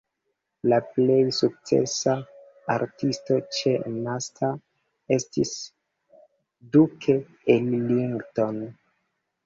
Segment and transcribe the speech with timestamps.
[0.71, 2.15] La plej sukcesa
[2.77, 3.75] artisto ĉe
[4.09, 4.59] Master
[5.21, 5.55] estis
[6.79, 7.21] Duke
[7.61, 8.63] Ellington.